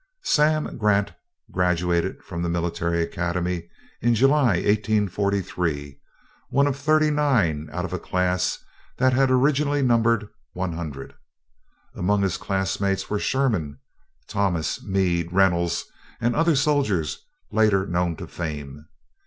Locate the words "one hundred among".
10.53-12.23